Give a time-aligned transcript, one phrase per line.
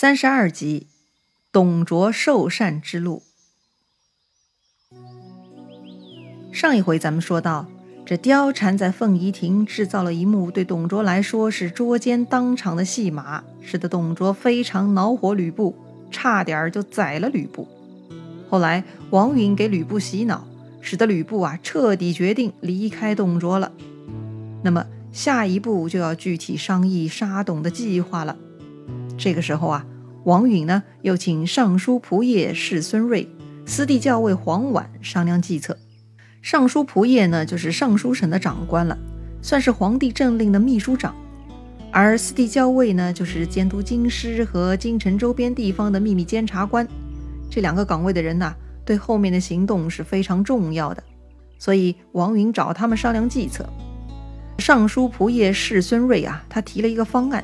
[0.00, 0.86] 三十二集，
[1.52, 3.22] 董卓受禅之路。
[6.50, 7.66] 上一回咱们说到，
[8.06, 15.76] 这貂蝉在凤仪亭制造了一幕对董卓来说是捉奸当场的戏码，使得董卓非常恼火吕布，
[16.10, 17.68] 差点就宰了吕布。
[18.48, 20.48] 后来王允给吕布洗脑，
[20.80, 23.70] 使得吕布啊彻底决定离开董卓了。
[24.64, 28.38] 那么下一步就要具体商议杀董的计划了。
[29.18, 29.84] 这个时候啊，
[30.24, 33.28] 王允呢又请尚书仆射士孙瑞、
[33.64, 35.76] 司隶校尉黄绾商量计策。
[36.42, 38.96] 尚书仆射呢就是尚书省的长官了，
[39.40, 41.12] 算是皇帝政令的秘书长；
[41.90, 46.86] 而司隶校尉呢就是监督京师和京城周边地方的秘密监察官。
[47.50, 51.02] 这两个岗位的人呐，对后面的行动是非常重要的，
[51.58, 53.68] 所以王允找他们商量计策。
[54.58, 57.42] 尚书仆射士孙瑞啊，他提了一个方案。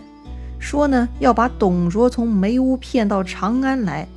[0.59, 4.09] 说呢，要把董卓从梅屋骗到长安来，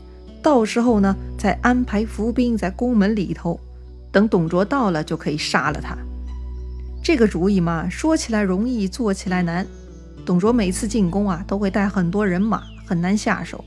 [0.41, 3.59] 到时候呢，再安排伏兵在宫门里头，
[4.11, 5.95] 等董卓到了就可以杀了他。
[7.03, 9.65] 这个主意嘛，说起来容易，做起来难。
[10.25, 13.63] 董卓每次进宫啊，都会带很多人马，很难下手。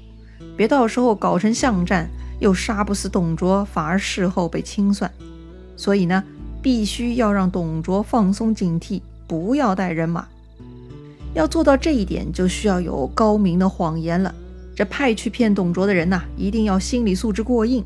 [0.56, 2.08] 别到时候搞成巷战，
[2.40, 5.10] 又杀不死董卓，反而事后被清算。
[5.76, 6.22] 所以呢，
[6.60, 10.28] 必须要让董卓放松警惕，不要带人马。
[11.34, 14.34] 要做到这一点，就需要有高明的谎言了。
[14.74, 17.84] 这派去骗董卓的人呐，一定要心理素质过硬，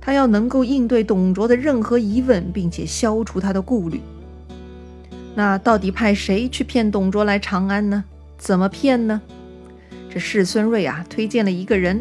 [0.00, 4.00] 他要能够应对董卓的任何疑问，并且消除他的顾虑。
[5.34, 8.04] 那到底派谁去骗董卓来长安呢？
[8.38, 9.20] 怎么骗呢？
[10.10, 12.00] 这世孙瑞啊，推荐了一个人，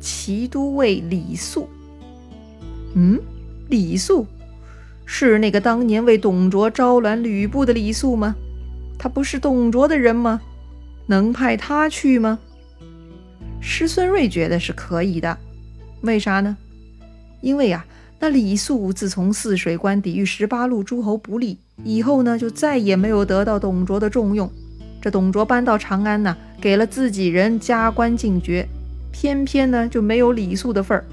[0.00, 1.68] 骑都尉李肃。
[2.94, 3.20] 嗯，
[3.68, 4.26] 李肃
[5.04, 8.34] 是那个当年为董卓招揽吕布的李肃吗？
[8.98, 10.40] 他不是董卓的人吗？
[11.06, 12.38] 能派他去吗？
[13.60, 15.36] 师孙瑞觉得是可以的。
[16.00, 16.56] 为啥呢？
[17.40, 17.84] 因为呀，
[18.18, 24.50] 那李肃自从泗水关抵御十八路诸侯不利以后呢，就再也没有得到董卓的重用。
[25.02, 28.66] 这董卓搬到长安呢，给了自己人加官进爵，
[29.12, 31.04] 偏偏呢就没有李肃的份儿，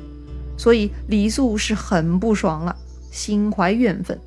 [0.55, 2.73] 所以李肃是很不爽了，
[3.11, 4.17] 心怀怨愤，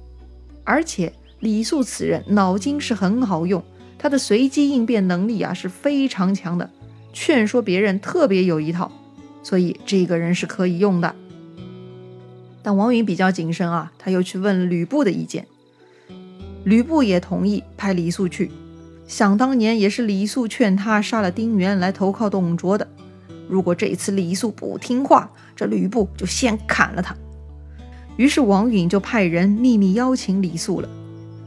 [0.64, 1.10] 而且。
[1.44, 3.62] 李肃此人脑筋是很好用，
[3.98, 6.70] 他的随机应变能力啊是非常强的，
[7.12, 8.90] 劝说别人特别有一套，
[9.42, 11.14] 所以这个人是可以用的。
[12.62, 15.46] 但王允比较谨慎啊，他又去问吕布的意见，
[16.64, 18.50] 吕布也同意派李肃去。
[19.06, 22.88] 想当年也是李肃劝他杀了丁原来投靠董卓的，
[23.50, 27.14] 如果这一次李肃不听话，这吕布就先砍了他。
[28.16, 30.88] 于是王允就派人秘密邀请李肃了。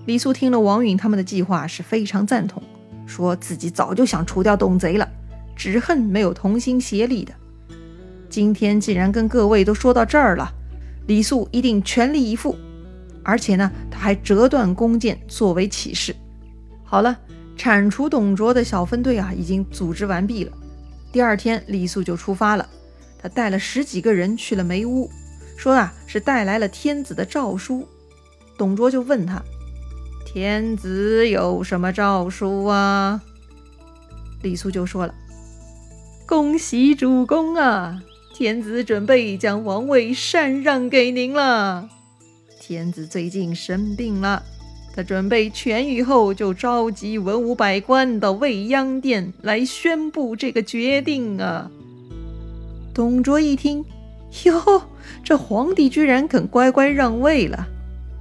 [0.08, 2.64] 李肃听了王允他们的计划是非常赞同，
[3.06, 5.06] 说自己早就想除掉董贼了，
[5.54, 7.34] 只恨没有同心协力的。
[8.30, 10.50] 今天既然跟各位都说到这儿了，
[11.08, 12.56] 李肃一定全力以赴，
[13.22, 16.16] 而且呢，他还折断弓箭作为起誓。
[16.86, 17.20] 好了，
[17.58, 20.54] 铲除董卓的小分队啊，已经组织完毕了。
[21.12, 22.66] 第二天，李肃就出发了，
[23.22, 25.12] 他带了十几个人去了梅屋，
[25.58, 27.86] 说啊是带来了天子的诏书。
[28.58, 29.44] 董卓就问他。
[30.40, 33.24] 天子有什么诏书啊？
[34.44, 35.16] 李肃就说了
[36.30, 38.04] ：“恭喜主公啊！
[38.36, 41.90] 天子准备将王位禅让给您了。
[42.62, 44.44] 天子最近生病了，
[44.96, 51.72] 他准备痊愈后就召集文武百官到未央殿来宣布这个决定啊。”
[52.94, 53.84] 董卓一听，
[54.44, 54.84] 哟，
[55.24, 57.68] 这皇帝居然肯乖乖让位了。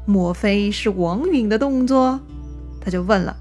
[0.06, 2.20] 莫非是王允的动作？
[2.80, 3.36] 他就问了：“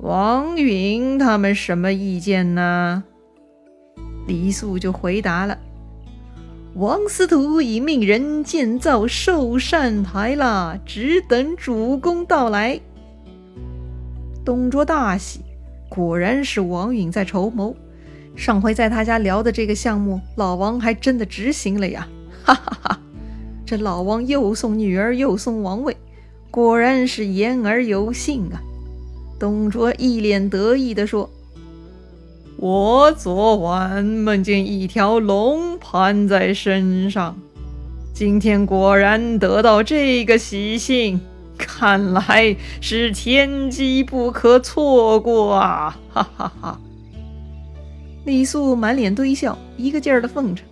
[0.00, 3.02] 王允他们什么意见呢？”
[4.28, 5.58] 李肃就回答了
[6.76, 12.80] ：“王司徒已命人建造寿善台了，只等主公到来。”
[14.46, 15.40] 董卓大喜，
[15.88, 17.74] 果然是王允在筹谋。
[18.36, 22.06] 上回在他家聊的这个项目，老王还真的执行了呀！
[22.44, 23.00] 哈哈哈。
[23.66, 25.96] 这老王又送女儿又送王位，
[26.50, 28.60] 果然是言而有信啊！
[29.38, 31.30] 董卓一脸得意地说
[32.56, 37.36] ：“我昨晚梦见一条龙盘在身上，
[38.12, 41.20] 今天果然得到这个喜讯，
[41.56, 46.80] 看来是天机不可错过啊！”哈哈哈！
[48.24, 50.66] 李肃满脸堆笑，一个劲儿的奉承。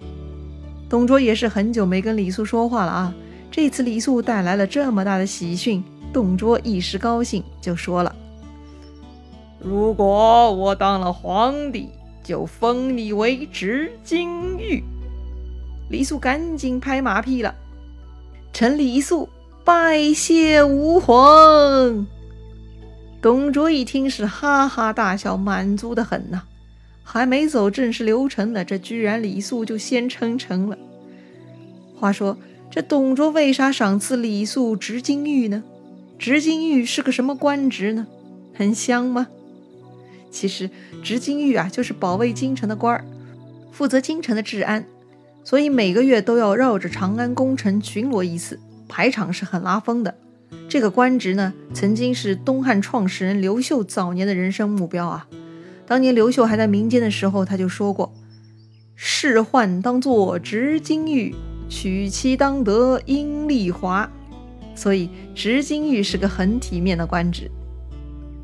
[0.92, 3.14] 董卓也是很久没跟李肃说话了啊！
[3.50, 8.14] 这次李肃带来了这么大的喜讯，董卓一时高兴，就说了
[9.58, 11.88] ：“如果我当了皇帝，
[12.22, 14.84] 就封你为执金玉。
[15.88, 17.54] 李肃赶紧拍马屁了
[18.52, 19.30] ：“臣李肃
[19.64, 22.06] 拜谢吾皇。”
[23.22, 26.42] 董卓一听是哈哈大笑，满足的很呐。
[27.02, 30.78] 还没走正式流程呢，这居然李肃就先称臣了。
[31.96, 32.38] 话说
[32.70, 35.62] 这董卓为啥赏赐李肃执金玉呢？
[36.18, 38.06] 执金玉是个什么官职呢？
[38.54, 39.28] 很香吗？
[40.30, 40.70] 其实
[41.02, 43.04] 执金玉啊，就是保卫京城的官儿，
[43.70, 44.86] 负责京城的治安，
[45.44, 48.58] 所以每个月都要绕着长安宫城巡逻一次，
[48.88, 50.14] 排场是很拉风的。
[50.68, 55.26] 这个官职呢，曾经是东汉创始人刘秀早年的人生目标啊。
[55.86, 58.12] 当年刘秀还在民间的时候，他就说过
[58.94, 61.34] ：“仕宦当作执金玉，
[61.68, 64.10] 娶妻当得阴丽华。”
[64.74, 67.50] 所以执金玉是个很体面的官职。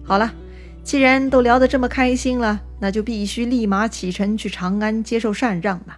[0.04, 0.34] 好了，
[0.84, 5.96] 既然都聊得这么开心了，那就必须立马启程去长安接受禅让了。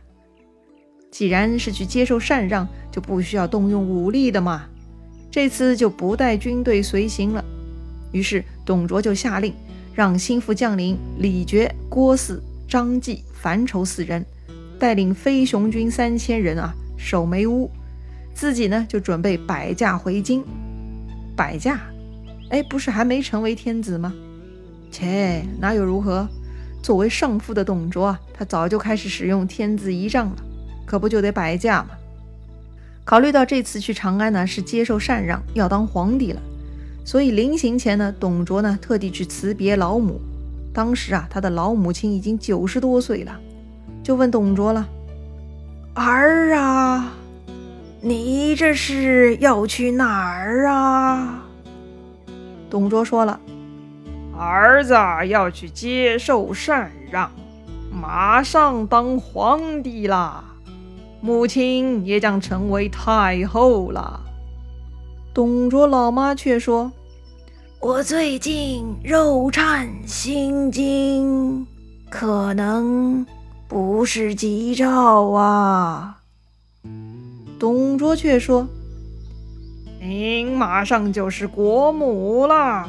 [1.11, 4.67] 既然是去接受禅让，就不需要动用武力的嘛。
[5.31, 7.45] 这次就不带军队随行了。
[8.13, 9.53] 于是董卓就下令。
[10.01, 14.25] 让心腹将领李傕、郭汜、张继、樊稠四人
[14.79, 17.71] 带领飞熊军三千人啊守梅屋，
[18.33, 20.43] 自己呢就准备摆驾回京。
[21.37, 21.83] 摆驾？
[22.49, 24.15] 哎，不是还没成为天子吗？
[24.91, 26.27] 切，哪有如何？
[26.83, 30.37] 作为上父的董卓啊，他早就开始使用天子仪仗了，
[30.87, 31.91] 可不就得摆驾吗？
[33.05, 36.41] 考虑到这次去长安呢是接受禅让，要当皇帝了。
[37.11, 40.21] 所以临行前呢，董卓呢特地去辞别老母。
[40.73, 43.37] 当时啊，他的老母亲已经九十多岁了，
[44.01, 44.89] 就问董卓了
[45.95, 47.13] ：“儿啊，
[48.01, 51.43] 你这是要去哪儿啊？”
[52.71, 53.41] 董卓说了
[54.39, 54.95] ：“儿子
[55.27, 57.29] 要去接受禅让，
[57.91, 60.45] 马上当皇帝啦，
[61.21, 64.21] 母亲也将成为太后了。”
[65.35, 66.93] 董卓老妈却说
[67.83, 71.67] ：“我最近肉颤心惊，
[72.11, 73.25] 可能
[73.67, 76.19] 不是吉兆啊。”
[77.59, 78.69] 董卓却说
[79.99, 82.87] ：“您马上就是国母了，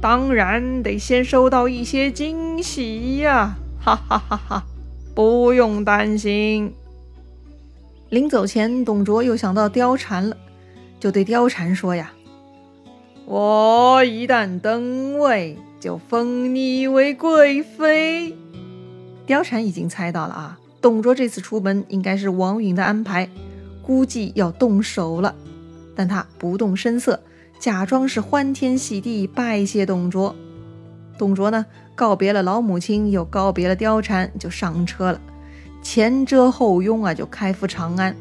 [0.00, 4.64] 当然得先收到一些惊喜呀！” 哈哈哈哈！
[5.12, 6.72] 不用担心。
[8.10, 10.36] 临走前，董卓又想到貂蝉了。
[11.00, 12.12] 就对貂蝉说呀
[13.32, 18.36] ：“我一旦登位，就封你为贵妃。”
[19.24, 23.30] 貂蝉已经猜到了啊，董卓这次出门应该是王允的安排，
[23.82, 25.32] 估计要动手了。
[25.94, 27.20] 但他不动声色，
[27.60, 30.34] 假装是欢天喜地拜谢董卓。
[31.16, 35.20] 董卓呢，告别了老母亲，又告别了貂蝉，就上车了，
[35.84, 38.16] 前遮后拥啊，就开赴长安。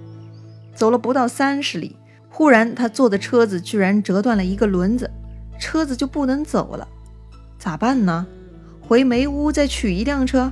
[0.76, 1.96] 走了不到三十里。
[2.30, 5.10] 忽然，他坐的车子居然折断了一个轮子，
[5.60, 6.88] 车子就不能走了，
[7.58, 8.26] 咋办呢？
[8.80, 10.52] 回梅屋再取一辆车。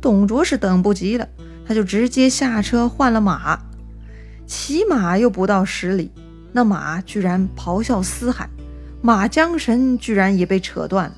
[0.00, 1.28] 董卓是等不及了，
[1.66, 3.58] 他就直接下车换了马，
[4.46, 6.10] 骑马又不到十里，
[6.52, 8.48] 那马居然咆哮嘶喊，
[9.02, 11.14] 马缰绳居然也被扯断了。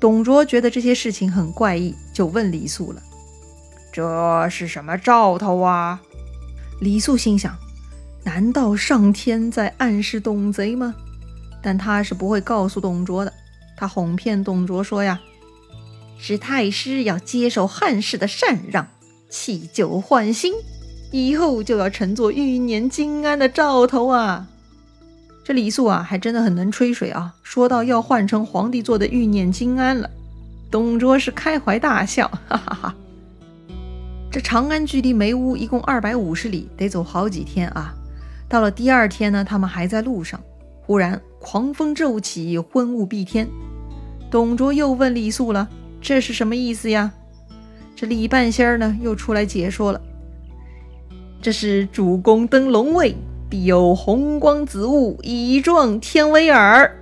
[0.00, 3.02] 董卓觉得这些事情很怪异，就问李肃了
[3.92, 6.00] ：“这是什么兆头啊？”
[6.80, 7.56] 李肃心想。
[8.24, 10.94] 难道上天在暗示董贼吗？
[11.62, 13.32] 但他是不会告诉董卓的。
[13.76, 15.20] 他哄骗董卓说呀
[16.18, 18.88] ：“是太师要接受汉室的禅让，
[19.30, 20.52] 弃旧换新，
[21.10, 24.48] 以后就要乘坐玉辇金鞍的兆头啊！”
[25.44, 30.10] 这李肃啊，还真的很能吹水啊，说到要换成皇帝坐的玉辇金鞍了。
[30.70, 32.94] 董卓是开怀大笑，哈哈哈。
[34.30, 37.94] 这长安距离梅屋一共二百五十里，得走好几天啊。
[38.48, 40.40] 到了第二天呢，他们还在路上，
[40.80, 43.46] 忽然狂风骤起，昏雾蔽天。
[44.30, 45.68] 董卓又问李肃了
[46.00, 47.12] ：“这是什么意思呀？”
[47.94, 50.00] 这李半仙儿呢，又出来解说了
[51.42, 53.14] ：“这是主公登龙位，
[53.50, 56.94] 必有红光紫雾，以壮天威耳。”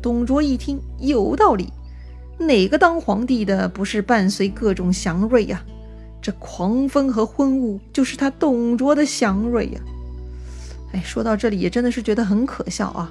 [0.00, 1.72] 董卓一听，有道理，
[2.38, 5.64] 哪个当皇帝的不是伴随各种祥瑞呀？
[6.22, 9.80] 这狂风和昏雾，就是他董卓的祥瑞呀！
[10.92, 13.10] 哎，说到这里也真的是觉得很可笑啊！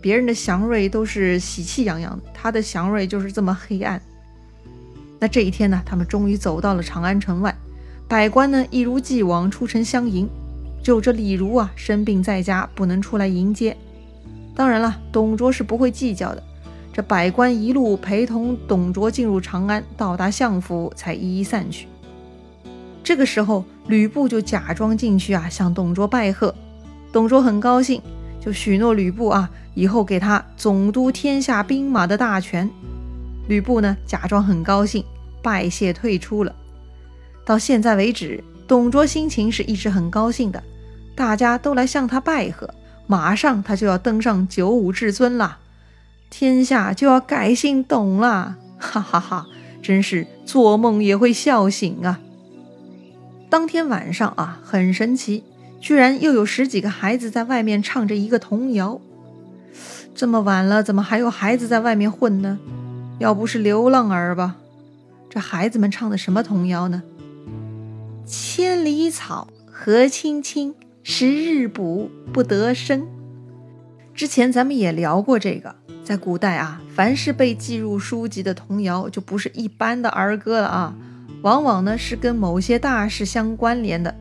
[0.00, 4.00] 别人的祥瑞都是喜气洋洋，他的祥瑞就是这么黑暗。
[5.18, 7.56] 那这一天呢，他们终于走到了长安城外，
[8.06, 10.28] 百官呢一如既往出城相迎，
[10.82, 13.74] 只有这李儒啊生病在家，不能出来迎接。
[14.54, 16.42] 当然了，董卓是不会计较的，
[16.92, 21.88] 这百官一路陪同董卓进入长安，到达相府才一一散去。
[23.02, 26.54] 这个时候，吕布就假装进去啊，向董卓拜贺。
[27.14, 28.02] 董卓很高兴，
[28.40, 32.68] 就许诺吕布啊，以后给他总督天下兵马的大权。
[33.46, 35.04] 吕布呢，假装很高兴，
[35.40, 36.52] 拜谢退出了。
[37.46, 40.60] 到现在为止，董卓心情是一直很高兴的，
[41.14, 42.68] 大家都来向他拜贺，
[43.06, 45.58] 马上他就要登上九五至尊了，
[46.30, 49.46] 天下就要改姓董了，哈哈哈！
[49.80, 52.18] 真是做梦也会笑醒啊！
[53.48, 55.44] 当天晚上啊，很神奇，
[55.84, 59.02] 居然又有十几个孩子在外面唱着一个童谣。
[60.14, 62.58] 这么晚了，怎么还有孩子在外面混呢？
[63.18, 64.56] 要不是流浪儿吧？
[65.28, 67.02] 这孩子们唱的什么童谣呢？
[68.24, 73.06] 千里草何青青，十日补不得生。
[74.14, 80.96] 之前咱们也聊过这个，在古代啊，凡是被记入书籍的童谣，就不是一般的儿歌了啊，
[81.42, 84.14] 往往呢是跟某些大事相关联的，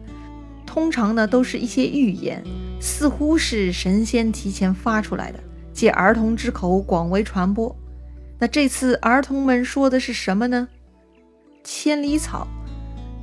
[0.74, 2.44] 通常呢都是一些预言，
[2.82, 5.40] 似乎是神仙提前发出来的，
[5.72, 7.76] 借儿童之口广为传播。
[8.40, 10.68] 那这次儿童们说的是什么呢？
[11.64, 12.48] 千里草。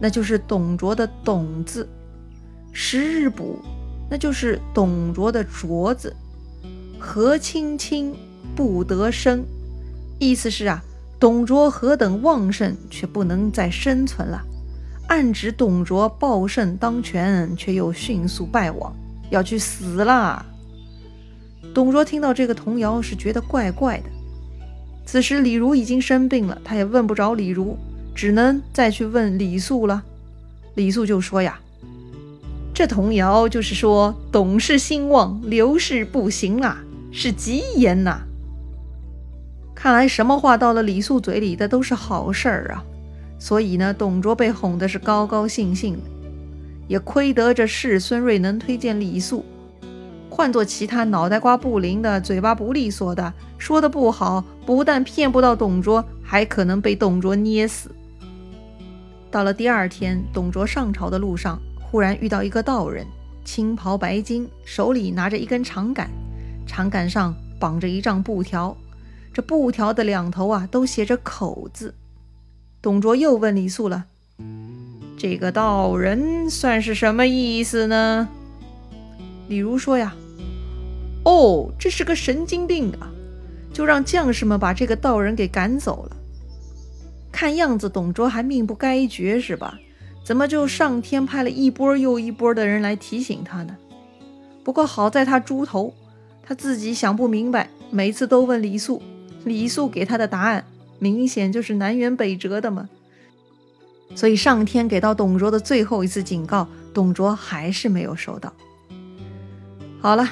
[0.00, 1.86] 那就是董卓的“董”字，
[2.72, 3.58] 十日卜，
[4.08, 6.14] 那就是董卓的“卓”字，
[7.00, 8.14] 何青青
[8.54, 9.44] 不得生，
[10.20, 10.80] 意思是啊，
[11.18, 14.40] 董卓何等旺盛，却不能再生存了，
[15.10, 18.94] 暗指董卓暴胜当权，却又迅速败亡，
[19.28, 20.46] 要去死啦。
[21.74, 24.04] 董卓听到这个童谣是觉得怪怪的，
[25.04, 27.76] 此时李儒已经生病了，他也问不着李儒。
[28.14, 30.02] 只能再去问李肃了。
[30.74, 31.58] 李肃就说：“呀，
[32.72, 38.20] 这童谣就是说董氏兴旺，刘氏不行啊，是吉言呐。
[39.74, 42.84] 看来什么话到了李肃嘴里的都是好事儿啊。
[43.40, 46.02] 所以呢，董卓被哄的是高高兴兴的。
[46.86, 49.44] 也亏得这世孙瑞能推荐李肃，
[50.28, 57.90] 换做其他脑袋瓜不灵的、嘴巴不利索的，说的不好，不但骗不到董卓，还可能被董卓捏死。”
[59.30, 63.06] 到了第二天，董卓上朝的路上，忽然遇到一个道人，
[63.44, 66.10] 青袍白巾，手里拿着一根长杆，
[66.66, 68.76] 长杆上绑着一丈布条，
[69.32, 71.94] 这布条的两头啊都写着“口”字。
[72.82, 74.06] 董卓又问李肃了
[75.18, 78.26] ：“这个道人算是什么意思呢？”
[79.48, 80.14] 李儒说：“呀，
[81.24, 83.12] 哦，这是个神经病啊，
[83.70, 86.16] 就让将士们把这个道人给赶走了。”
[87.30, 89.78] 看样子董卓还命不该绝是吧？
[90.24, 93.76] 怎么就上天派了一波又一波的人来提醒他呢？
[94.64, 95.92] 不过好在他猪头，
[96.42, 99.02] 他自己想不明白，每次都问李肃，
[99.44, 100.64] 李肃给他的答案
[101.00, 102.88] 明显就是南辕北辙的嘛。
[104.14, 108.52] 所以上天给到董卓的最后一次警告，董卓还是没有收到。
[110.00, 110.28] 好了，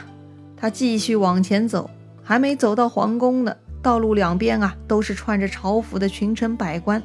[0.56, 1.90] 他继续往前走，
[2.22, 3.56] 还没走到皇宫呢。
[3.80, 7.00] 道路两边啊，都是穿着朝服的群臣百官，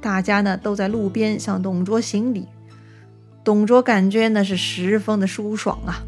[0.00, 2.46] 大家呢都在路边向董卓行礼。
[3.42, 6.04] 董卓感觉那是十分的舒爽啊。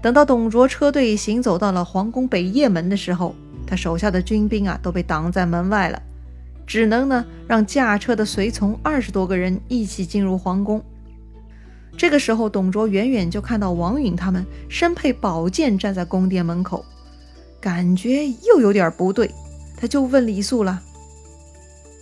[0.00, 3.34] 等到董卓车队行走到了皇宫北掖门的时候，
[3.66, 6.00] 他手下的军兵啊都被挡在门外了，
[6.66, 10.82] 只能呢让驾车的随从二十多个人一起进入皇宫。
[11.96, 16.84] 这个时候，董卓远远就看到王允他们身佩宝剑站在宫殿门口。
[17.58, 19.30] 感觉又有点不对，
[19.76, 20.82] 他就问李肃了：“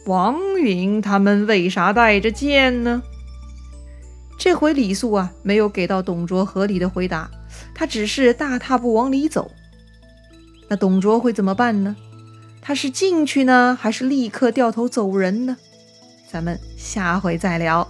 [0.04, 3.02] 王允他们为啥带着剑呢？”
[4.36, 7.30] 这回李肃啊，没有给到董卓合理的回答，
[7.72, 9.50] 他只是大踏步往里走。
[10.68, 11.94] 那董卓会怎么办呢？
[12.60, 15.56] 他是进去呢，还是立刻掉头走人呢？
[16.30, 17.86] 咱们下回再聊。